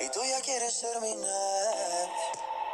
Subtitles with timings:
[0.00, 2.08] y tú ya quieres terminar.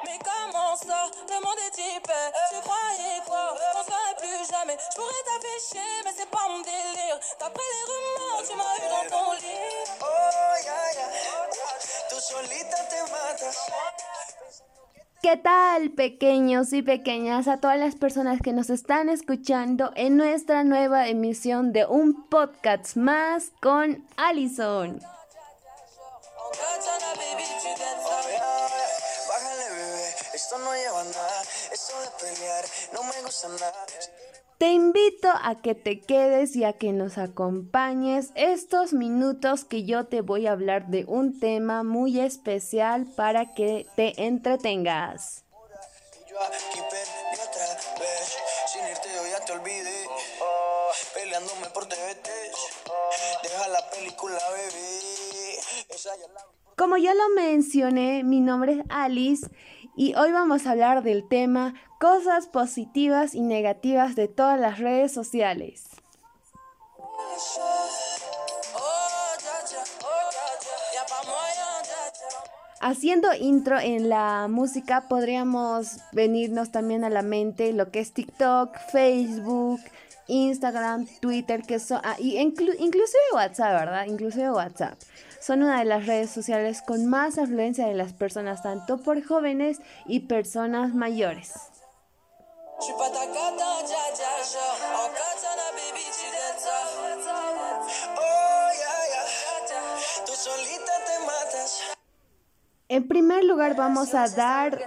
[0.05, 2.13] Mais comment ça, le monde est type,
[2.51, 7.21] tu croyais quoi, on serait plus jamais, je pourrais t'afficher, mais c'est pas mon délire,
[7.39, 10.01] d'après les rumeurs, tu m'as eu dans ton lit.
[10.01, 11.09] Oh, yeah, yeah,
[12.09, 13.59] tú solita te matas.
[15.23, 20.65] ¿Qué tal, pequeños y pequeñas, a todas las personas que nos están escuchando en nuestra
[20.65, 24.99] nueva emisión de un podcast más con Allison?
[34.59, 40.07] Te invito a que te quedes y a que nos acompañes estos minutos que yo
[40.07, 45.45] te voy a hablar de un tema muy especial para que te entretengas.
[56.77, 59.47] Como ya lo mencioné, mi nombre es Alice
[59.97, 65.13] y hoy vamos a hablar del tema cosas positivas y negativas de todas las redes
[65.13, 65.89] sociales.
[72.83, 78.75] Haciendo intro en la música podríamos venirnos también a la mente lo que es TikTok,
[78.91, 79.81] Facebook,
[80.29, 84.07] Instagram, Twitter, que son, ah, y inclusive WhatsApp, ¿verdad?
[84.07, 84.99] Inclusive WhatsApp.
[85.41, 89.79] Son una de las redes sociales con más afluencia de las personas, tanto por jóvenes
[90.07, 91.55] y personas mayores.
[102.89, 104.79] En primer lugar vamos a dar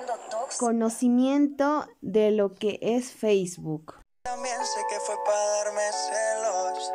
[0.60, 3.96] conocimiento de lo que es Facebook.
[4.24, 6.92] También sé que fue para darme celos.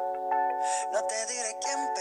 [0.92, 1.94] No te diré quién,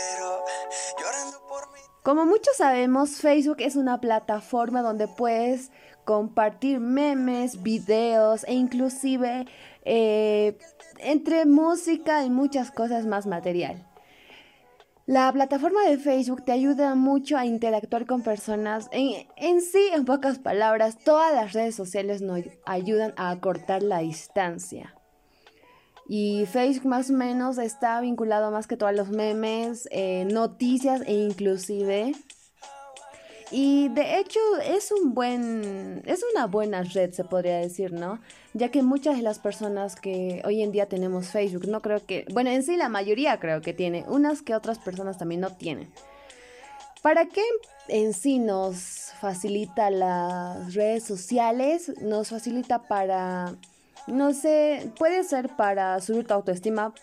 [2.07, 5.73] Como muchos sabemos, Facebook es una plataforma donde puedes
[6.05, 9.45] compartir memes, videos e inclusive
[9.83, 10.57] eh,
[10.99, 13.85] entre música y muchas cosas más material.
[15.05, 18.87] La plataforma de Facebook te ayuda mucho a interactuar con personas.
[18.93, 23.99] En, en, sí, en pocas palabras, todas las redes sociales nos ayudan a acortar la
[23.99, 24.95] distancia.
[26.07, 31.01] Y Facebook más o menos está vinculado más que todo a los memes, eh, noticias
[31.05, 32.13] e inclusive.
[33.51, 38.19] Y de hecho es un buen, es una buena red se podría decir, ¿no?
[38.53, 42.25] Ya que muchas de las personas que hoy en día tenemos Facebook, no creo que,
[42.33, 45.89] bueno, en sí la mayoría creo que tiene, unas que otras personas también no tienen.
[47.01, 47.43] ¿Para qué
[47.87, 51.93] en sí nos facilita las redes sociales?
[52.01, 53.55] Nos facilita para
[54.07, 56.93] no sé, puede ser para subir tu autoestima.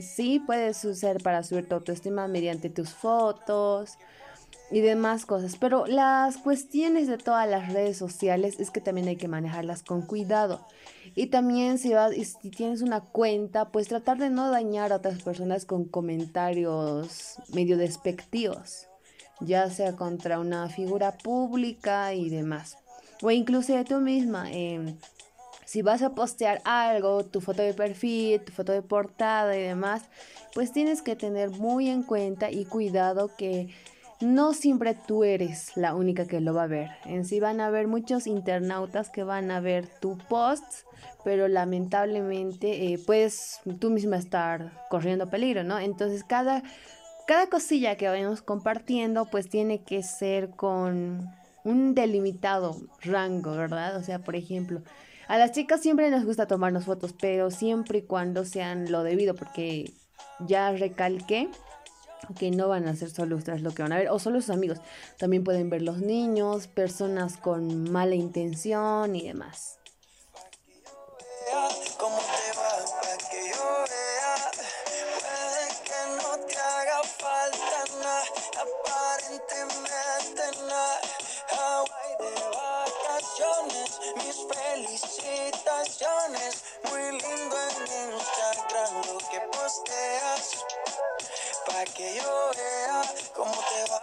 [0.00, 3.98] Sí, puede ser para subir tu autoestima mediante tus fotos
[4.70, 5.56] y demás cosas.
[5.56, 10.02] Pero las cuestiones de todas las redes sociales es que también hay que manejarlas con
[10.02, 10.66] cuidado.
[11.14, 15.22] Y también si, vas, si tienes una cuenta, pues tratar de no dañar a otras
[15.22, 18.86] personas con comentarios medio despectivos.
[19.40, 22.76] Ya sea contra una figura pública y demás.
[23.22, 24.50] O incluso tú misma.
[24.52, 24.94] Eh,
[25.70, 30.02] si vas a postear algo, tu foto de perfil, tu foto de portada y demás,
[30.52, 33.68] pues tienes que tener muy en cuenta y cuidado que
[34.20, 36.90] no siempre tú eres la única que lo va a ver.
[37.04, 40.64] En sí van a haber muchos internautas que van a ver tu post,
[41.22, 45.78] pero lamentablemente eh, puedes tú misma estar corriendo peligro, ¿no?
[45.78, 46.64] Entonces cada,
[47.28, 51.30] cada cosilla que vayamos compartiendo, pues tiene que ser con
[51.62, 53.96] un delimitado rango, ¿verdad?
[53.98, 54.82] O sea, por ejemplo,
[55.30, 59.36] a las chicas siempre nos gusta tomarnos fotos, pero siempre y cuando sean lo debido,
[59.36, 59.92] porque
[60.40, 61.48] ya recalqué
[62.36, 64.50] que no van a ser solo ustedes lo que van a ver, o solo sus
[64.50, 64.78] amigos.
[65.18, 69.78] También pueden ver los niños, personas con mala intención y demás.
[84.52, 86.64] Felicitaciones.
[89.30, 90.64] Que posteas.
[91.96, 94.00] Que yo vea te va.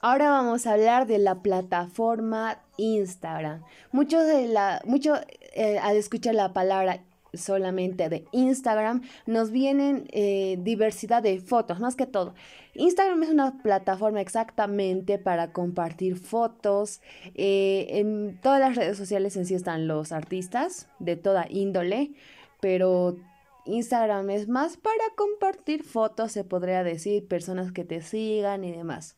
[0.00, 3.62] Ahora vamos a hablar de la plataforma Instagram.
[3.92, 5.14] Muchos de la, mucho
[5.54, 7.04] eh, al escuchar la palabra
[7.34, 12.34] solamente de Instagram, nos vienen eh, diversidad de fotos, más que todo.
[12.74, 17.00] Instagram es una plataforma exactamente para compartir fotos.
[17.34, 22.12] Eh, en todas las redes sociales en sí están los artistas de toda índole,
[22.60, 23.16] pero
[23.64, 29.16] Instagram es más para compartir fotos, se podría decir, personas que te sigan y demás.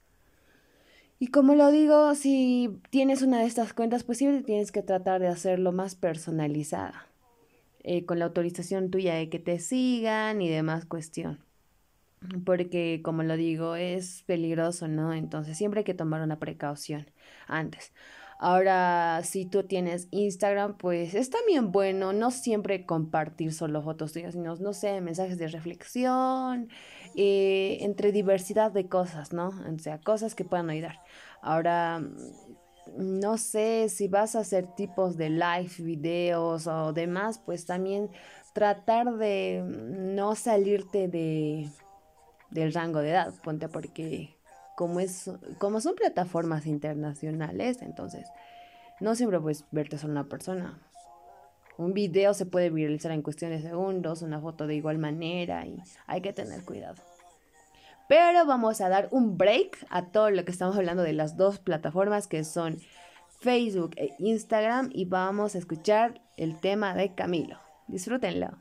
[1.19, 5.29] Y como lo digo, si tienes una de estas cuentas, siempre tienes que tratar de
[5.29, 7.07] hacerlo más personalizada,
[7.85, 11.39] eh, con la autorización tuya de que te sigan y demás cuestión.
[12.45, 15.13] Porque, como lo digo, es peligroso, ¿no?
[15.13, 17.11] Entonces siempre hay que tomar una precaución
[17.47, 17.93] antes.
[18.39, 24.35] Ahora, si tú tienes Instagram, pues es también bueno no siempre compartir solo fotos tuyas,
[24.35, 26.69] sino, no sé, mensajes de reflexión,
[27.15, 29.51] eh, entre diversidad de cosas, ¿no?
[29.51, 30.99] O sea, cosas que puedan ayudar.
[31.41, 37.65] Ahora, mm, no sé si vas a hacer tipos de live, videos o demás, pues
[37.65, 38.11] también
[38.53, 41.69] tratar de no salirte de
[42.53, 44.37] del rango de edad, ponte porque
[44.77, 48.29] como es como son plataformas internacionales, entonces
[49.01, 50.79] no siempre puedes verte solo una persona.
[51.79, 55.83] Un video se puede viralizar en cuestión de segundos, una foto de igual manera y
[56.07, 57.03] hay que tener cuidado.
[58.09, 61.59] Pero vamos a dar un break a todo lo que estamos hablando de las dos
[61.59, 62.79] plataformas que son
[63.41, 67.59] Facebook e Instagram y vamos a escuchar el tema de Camilo.
[67.89, 68.59] Disfrútenlo.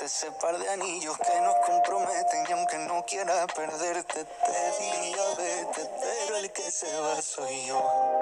[0.00, 2.44] Llévate ese par de anillos que nos comprometen.
[2.48, 5.90] Y aunque no quiera perderte, te diría vete.
[6.00, 8.19] Pero el que se va soy yo.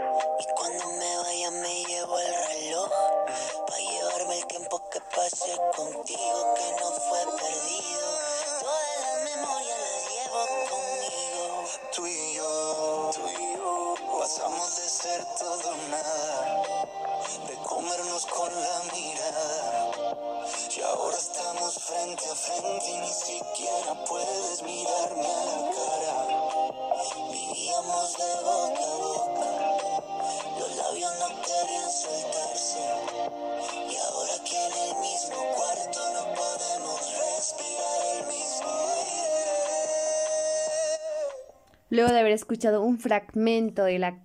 [41.90, 44.18] Luego de haber escuchado un fragmento de la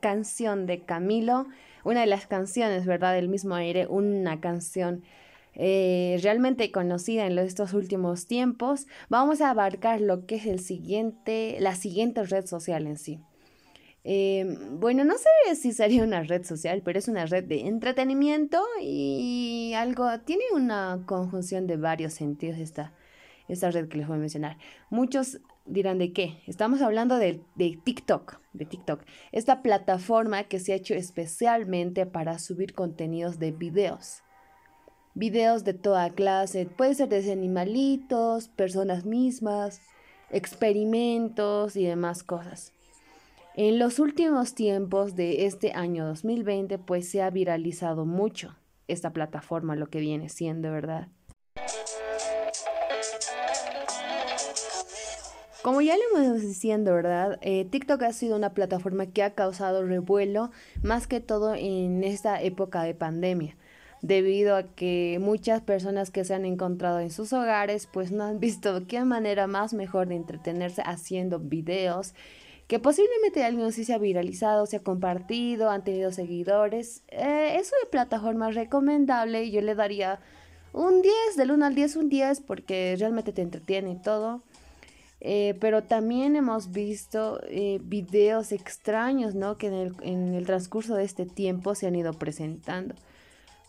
[0.00, 1.46] canción de Camilo,
[1.84, 3.14] una de las canciones, ¿verdad?
[3.14, 5.02] Del mismo aire, una canción
[5.54, 11.56] eh, realmente conocida en estos últimos tiempos, vamos a abarcar lo que es el siguiente,
[11.60, 13.18] la siguiente red social en sí.
[14.04, 18.62] Eh, bueno, no sé si sería una red social, pero es una red de entretenimiento
[18.80, 22.94] y algo, tiene una conjunción de varios sentidos esta,
[23.48, 24.56] esta red que les voy a mencionar.
[24.88, 26.42] Muchos dirán de qué.
[26.46, 29.02] Estamos hablando de, de, TikTok, de TikTok,
[29.32, 34.22] esta plataforma que se ha hecho especialmente para subir contenidos de videos.
[35.14, 39.80] Videos de toda clase, puede ser desde animalitos, personas mismas,
[40.30, 42.72] experimentos y demás cosas.
[43.56, 48.56] En los últimos tiempos de este año 2020, pues se ha viralizado mucho
[48.86, 51.08] esta plataforma, lo que viene siendo, ¿verdad?
[55.62, 57.38] Como ya le hemos diciendo, ¿verdad?
[57.42, 60.50] Eh, TikTok ha sido una plataforma que ha causado revuelo
[60.82, 63.56] más que todo en esta época de pandemia,
[64.00, 68.40] debido a que muchas personas que se han encontrado en sus hogares pues no han
[68.40, 72.14] visto qué manera más mejor de entretenerse haciendo videos
[72.66, 77.02] que posiblemente alguien sí se ha viralizado, se ha compartido, han tenido seguidores.
[77.08, 80.20] Eh, es una plataforma recomendable y yo le daría
[80.72, 84.42] un 10, del 1 al 10 un 10 porque realmente te entretiene y todo.
[85.20, 89.58] Eh, pero también hemos visto eh, videos extraños, ¿no?
[89.58, 92.94] Que en el, transcurso de este tiempo se han ido presentando.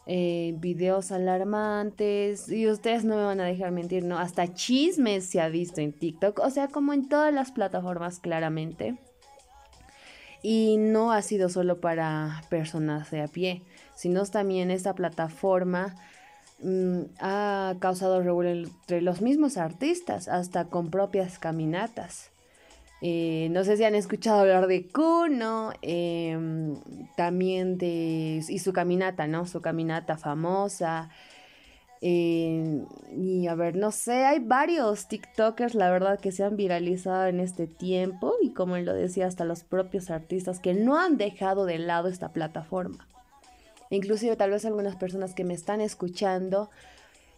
[0.07, 4.17] Eh, videos alarmantes, y ustedes no me van a dejar mentir, ¿no?
[4.17, 8.97] Hasta chismes se ha visto en TikTok, o sea, como en todas las plataformas claramente.
[10.41, 13.61] Y no ha sido solo para personas de a pie,
[13.93, 15.95] sino también esta plataforma
[16.63, 22.31] Mm, ha causado revuelo entre los mismos artistas, hasta con propias caminatas.
[23.01, 26.75] Eh, no sé si han escuchado hablar de Kuno, em,
[27.17, 28.43] también de...
[28.47, 29.47] y su caminata, ¿no?
[29.47, 31.09] Su caminata famosa.
[32.01, 37.27] Em, y a ver, no sé, hay varios TikTokers, la verdad, que se han viralizado
[37.27, 41.65] en este tiempo y como lo decía, hasta los propios artistas que no han dejado
[41.65, 43.07] de lado esta plataforma.
[43.91, 46.71] Inclusive tal vez algunas personas que me están escuchando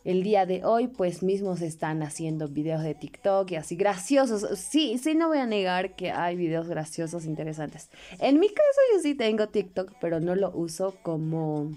[0.05, 4.59] el día de hoy pues mismos están haciendo videos de TikTok y así graciosos.
[4.59, 7.89] Sí, sí, no voy a negar que hay videos graciosos interesantes.
[8.19, 11.71] En mi caso yo sí tengo TikTok, pero no lo uso como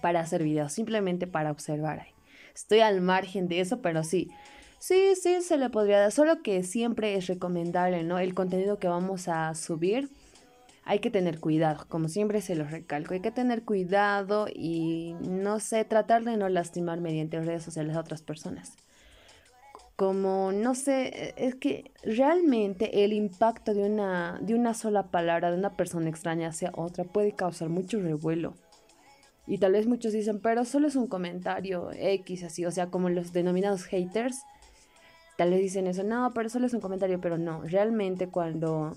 [0.00, 2.06] para hacer videos, simplemente para observar.
[2.54, 4.30] Estoy al margen de eso, pero sí.
[4.78, 8.18] Sí, sí, se le podría dar, solo que siempre es recomendable, ¿no?
[8.18, 10.10] El contenido que vamos a subir
[10.88, 15.58] hay que tener cuidado, como siempre se lo recalco, hay que tener cuidado y no
[15.58, 18.76] sé, tratar de no lastimar mediante redes sociales a otras personas.
[19.96, 25.58] Como, no sé, es que realmente el impacto de una, de una sola palabra de
[25.58, 28.54] una persona extraña hacia otra puede causar mucho revuelo.
[29.48, 33.08] Y tal vez muchos dicen, pero solo es un comentario X así, o sea, como
[33.08, 34.42] los denominados haters,
[35.36, 38.92] tal vez dicen eso, no, pero solo es un comentario, pero no, realmente cuando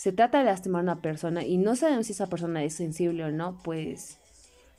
[0.00, 3.22] se trata de lastimar a una persona y no sabemos si esa persona es sensible
[3.22, 4.16] o no, pues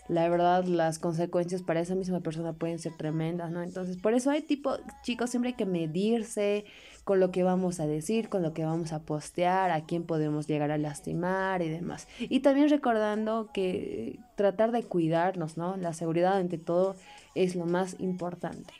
[0.07, 3.61] la verdad las consecuencias para esa misma persona pueden ser tremendas, ¿no?
[3.61, 6.65] Entonces, por eso hay tipo, chicos, siempre hay que medirse
[7.03, 10.47] con lo que vamos a decir, con lo que vamos a postear, a quién podemos
[10.47, 12.07] llegar a lastimar y demás.
[12.17, 15.77] Y también recordando que tratar de cuidarnos, ¿no?
[15.77, 16.95] La seguridad ante todo
[17.35, 18.73] es lo más importante.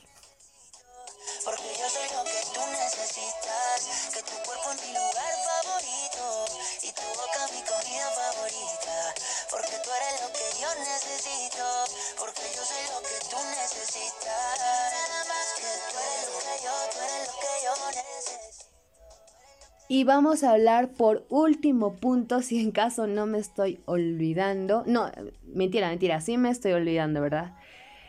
[19.94, 24.86] Y vamos a hablar por último punto, si en caso no me estoy olvidando.
[24.88, 25.12] No,
[25.54, 27.58] mentira, mentira, sí me estoy olvidando, ¿verdad?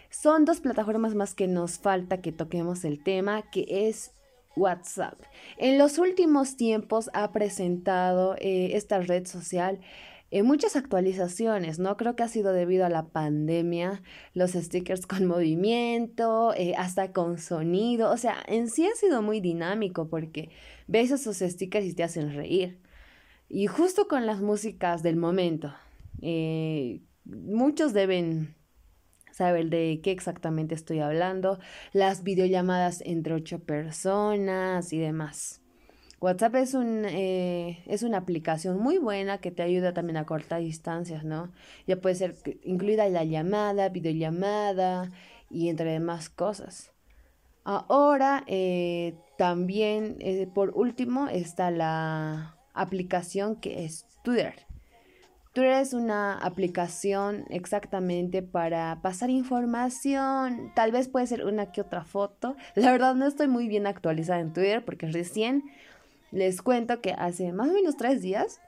[0.08, 4.12] Son dos plataformas más que nos falta que toquemos el tema, que es
[4.54, 5.20] WhatsApp.
[5.56, 9.80] En los últimos tiempos ha presentado eh, esta red social
[10.32, 11.98] en muchas actualizaciones, ¿no?
[11.98, 17.38] Creo que ha sido debido a la pandemia, los stickers con movimiento, eh, hasta con
[17.38, 20.50] sonido, o sea, en sí ha sido muy dinámico porque
[20.88, 22.80] ves esos stickers y te hacen reír.
[23.50, 25.74] Y justo con las músicas del momento,
[26.22, 28.54] eh, muchos deben
[29.32, 31.58] saber de qué exactamente estoy hablando,
[31.92, 35.61] las videollamadas entre ocho personas y demás.
[36.22, 40.60] WhatsApp es, un, eh, es una aplicación muy buena que te ayuda también a cortar
[40.60, 41.50] distancias, ¿no?
[41.88, 45.10] Ya puede ser incluida la llamada, videollamada
[45.50, 46.92] y entre demás cosas.
[47.64, 54.54] Ahora eh, también, eh, por último, está la aplicación que es Twitter.
[55.52, 62.04] Twitter es una aplicación exactamente para pasar información, tal vez puede ser una que otra
[62.04, 62.56] foto.
[62.76, 65.64] La verdad no estoy muy bien actualizada en Twitter porque recién
[66.32, 68.60] les cuento que hace más o menos tres días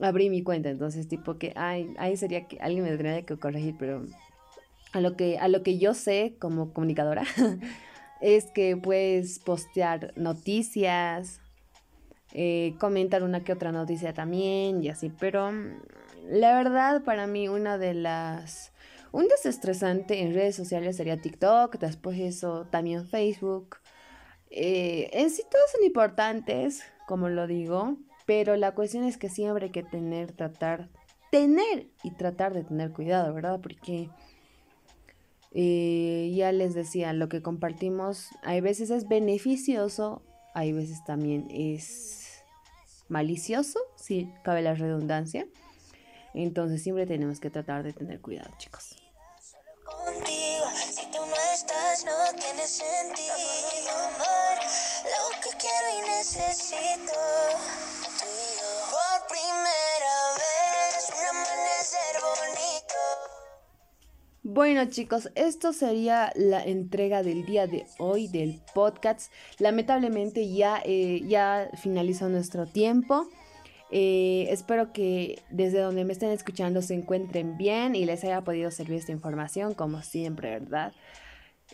[0.00, 3.76] abrí mi cuenta, entonces tipo que ay, ahí sería que alguien me tendría que corregir,
[3.78, 4.04] pero
[4.92, 7.24] a lo que, a lo que yo sé como comunicadora
[8.20, 11.40] es que puedes postear noticias,
[12.32, 15.82] eh, comentar una que otra noticia también y así, pero mm,
[16.30, 18.70] la verdad para mí una de las...
[19.14, 23.76] Un desestresante en redes sociales sería TikTok, después eso también Facebook.
[24.54, 29.66] Eh, en sí todos son importantes, como lo digo, pero la cuestión es que siempre
[29.66, 30.90] hay que tener, tratar,
[31.30, 33.60] tener y tratar de tener cuidado, ¿verdad?
[33.62, 34.10] Porque
[35.52, 40.22] eh, ya les decía, lo que compartimos hay veces es beneficioso,
[40.54, 42.42] hay veces también es
[43.08, 45.46] malicioso, si cabe la redundancia.
[46.34, 48.96] Entonces siempre tenemos que tratar de tener cuidado, chicos.
[50.90, 54.41] si tú no estás, no tiene sentido.
[55.72, 57.12] Quiero y necesito.
[58.90, 63.00] Por primera vez, un amanecer bonito.
[64.42, 69.32] Bueno chicos, esto sería la entrega del día de hoy del podcast.
[69.58, 73.28] Lamentablemente ya, eh, ya finalizó nuestro tiempo.
[73.90, 78.70] Eh, espero que desde donde me estén escuchando se encuentren bien y les haya podido
[78.70, 80.92] servir esta información, como siempre, ¿verdad?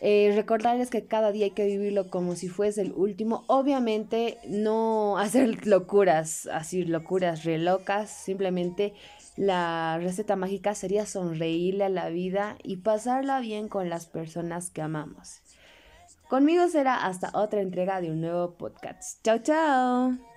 [0.01, 3.43] Eh, recordarles que cada día hay que vivirlo como si fuese el último.
[3.47, 8.09] Obviamente no hacer locuras, así locuras re locas.
[8.09, 8.93] Simplemente
[9.35, 14.81] la receta mágica sería sonreírle a la vida y pasarla bien con las personas que
[14.81, 15.41] amamos.
[16.29, 19.23] Conmigo será hasta otra entrega de un nuevo podcast.
[19.23, 20.28] Chao, chao.